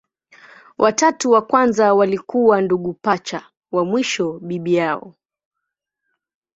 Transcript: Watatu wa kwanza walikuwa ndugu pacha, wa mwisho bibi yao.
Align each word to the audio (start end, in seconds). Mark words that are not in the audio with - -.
Watatu 0.77 1.31
wa 1.31 1.41
kwanza 1.41 1.93
walikuwa 1.93 2.61
ndugu 2.61 2.93
pacha, 2.93 3.47
wa 3.71 3.85
mwisho 3.85 4.39
bibi 4.39 4.75
yao. 4.75 5.15